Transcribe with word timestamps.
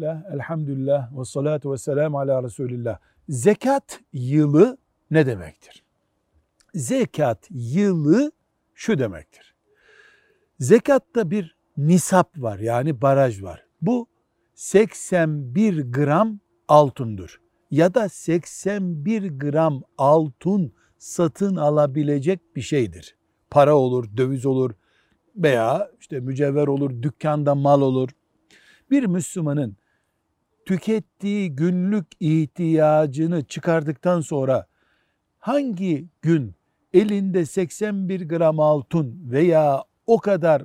Bismillah, 0.00 0.34
elhamdülillah 0.34 1.18
ve 1.18 1.24
salatu 1.24 1.72
ve 1.72 1.78
selamu 1.78 2.18
ala 2.18 2.42
Resulillah. 2.42 2.98
Zekat 3.28 4.00
yılı 4.12 4.78
ne 5.10 5.26
demektir? 5.26 5.82
Zekat 6.74 7.48
yılı 7.50 8.32
şu 8.74 8.98
demektir. 8.98 9.54
Zekatta 10.58 11.30
bir 11.30 11.56
nisap 11.76 12.38
var 12.38 12.58
yani 12.58 13.02
baraj 13.02 13.42
var. 13.42 13.66
Bu 13.82 14.06
81 14.54 15.92
gram 15.92 16.40
altındır. 16.68 17.40
Ya 17.70 17.94
da 17.94 18.08
81 18.08 19.38
gram 19.38 19.82
altın 19.98 20.72
satın 20.98 21.56
alabilecek 21.56 22.56
bir 22.56 22.62
şeydir. 22.62 23.16
Para 23.50 23.76
olur, 23.76 24.16
döviz 24.16 24.46
olur 24.46 24.70
veya 25.36 25.90
işte 26.00 26.20
mücevher 26.20 26.66
olur, 26.66 27.02
dükkanda 27.02 27.54
mal 27.54 27.82
olur. 27.82 28.10
Bir 28.90 29.06
Müslümanın 29.06 29.79
tükettiği 30.70 31.56
günlük 31.56 32.06
ihtiyacını 32.20 33.44
çıkardıktan 33.44 34.20
sonra 34.20 34.66
hangi 35.38 36.08
gün 36.22 36.54
elinde 36.94 37.46
81 37.46 38.28
gram 38.28 38.60
altın 38.60 39.30
veya 39.30 39.84
o 40.06 40.18
kadar 40.18 40.62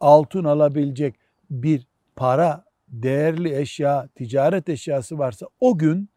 altın 0.00 0.44
alabilecek 0.44 1.14
bir 1.50 1.86
para, 2.16 2.64
değerli 2.88 3.56
eşya, 3.56 4.08
ticaret 4.14 4.68
eşyası 4.68 5.18
varsa 5.18 5.46
o 5.60 5.78
gün 5.78 6.08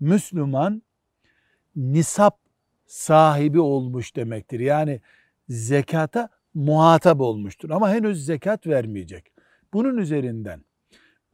Müslüman 0.00 0.82
nisap 1.76 2.38
sahibi 2.86 3.60
olmuş 3.60 4.16
demektir. 4.16 4.60
Yani 4.60 5.00
zekata 5.48 6.28
muhatap 6.54 7.20
olmuştur 7.20 7.70
ama 7.70 7.90
henüz 7.90 8.24
zekat 8.24 8.66
vermeyecek. 8.66 9.32
Bunun 9.72 9.98
üzerinden 9.98 10.64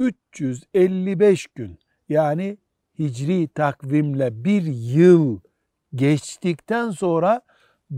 355 0.01 1.47
gün 1.47 1.79
yani 2.09 2.59
hicri 2.99 3.49
takvimle 3.49 4.45
bir 4.45 4.63
yıl 4.63 5.41
geçtikten 5.95 6.91
sonra 6.91 7.43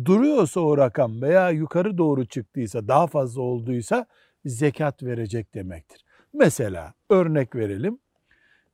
duruyorsa 0.05 0.61
o 0.61 0.79
rakam 0.79 1.23
veya 1.23 1.51
yukarı 1.51 1.99
doğru 1.99 2.27
çıktıysa 2.27 2.89
daha 2.89 3.07
fazla 3.07 3.43
olduysa 3.43 4.07
zekat 4.45 5.03
verecek 5.03 5.55
demektir. 5.55 6.05
Mesela 6.33 6.95
örnek 7.11 7.55
verelim. 7.55 7.99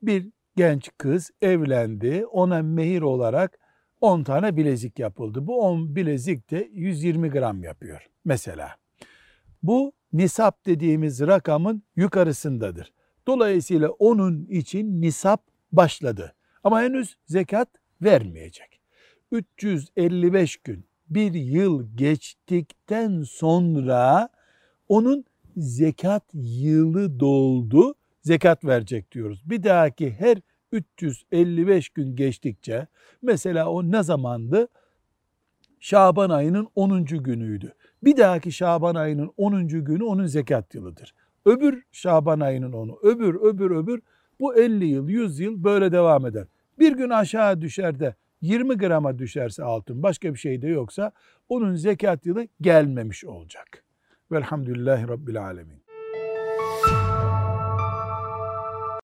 Bir 0.02 0.28
genç 0.56 0.90
kız 0.98 1.30
evlendi. 1.42 2.26
Ona 2.26 2.62
mehir 2.62 3.02
olarak 3.02 3.58
10 4.00 4.22
tane 4.22 4.56
bilezik 4.56 4.98
yapıldı. 4.98 5.46
Bu 5.46 5.60
10 5.60 5.96
bilezik 5.96 6.50
de 6.50 6.68
120 6.72 7.30
gram 7.30 7.62
yapıyor 7.62 8.10
mesela. 8.24 8.76
Bu 9.62 9.92
nisap 10.12 10.66
dediğimiz 10.66 11.20
rakamın 11.20 11.82
yukarısındadır. 11.96 12.92
Dolayısıyla 13.26 13.88
onun 13.88 14.46
için 14.46 15.02
nisap 15.02 15.42
başladı. 15.72 16.34
Ama 16.64 16.82
henüz 16.82 17.16
zekat 17.26 17.68
vermeyecek. 18.02 18.80
355 19.32 20.56
gün, 20.56 20.84
bir 21.10 21.34
yıl 21.34 21.96
geçtikten 21.96 23.22
sonra 23.22 24.28
onun 24.88 25.24
zekat 25.56 26.24
yılı 26.34 27.20
doldu, 27.20 27.94
zekat 28.22 28.64
verecek 28.64 29.12
diyoruz. 29.12 29.42
Bir 29.44 29.62
dahaki 29.62 30.10
her 30.12 30.38
355 30.72 31.88
gün 31.88 32.16
geçtikçe 32.16 32.86
mesela 33.22 33.68
o 33.68 33.82
ne 33.82 34.02
zamandı? 34.02 34.68
Şaban 35.80 36.30
ayının 36.30 36.68
10. 36.74 37.04
günüydü. 37.04 37.74
Bir 38.04 38.16
dahaki 38.16 38.52
Şaban 38.52 38.94
ayının 38.94 39.32
10. 39.36 39.68
günü 39.68 40.04
onun 40.04 40.26
zekat 40.26 40.74
yılıdır. 40.74 41.14
Öbür 41.46 41.82
Şaban 41.92 42.40
ayının 42.40 42.72
onu, 42.72 42.98
öbür, 43.02 43.34
öbür, 43.34 43.70
öbür 43.70 44.00
bu 44.40 44.56
50 44.56 44.84
yıl, 44.84 45.08
100 45.08 45.40
yıl 45.40 45.64
böyle 45.64 45.92
devam 45.92 46.26
eder. 46.26 46.46
Bir 46.78 46.92
gün 46.92 47.10
aşağı 47.10 47.60
düşer 47.60 48.00
de 48.00 48.14
20 48.40 48.74
grama 48.74 49.18
düşerse 49.18 49.64
altın 49.64 50.02
başka 50.02 50.34
bir 50.34 50.38
şey 50.38 50.62
de 50.62 50.68
yoksa 50.68 51.12
onun 51.48 51.74
zekat 51.74 52.26
yılı 52.26 52.48
gelmemiş 52.60 53.24
olacak. 53.24 53.84
Velhamdülillahi 54.32 55.08
Rabbil 55.08 55.42
Alemin. 55.42 55.84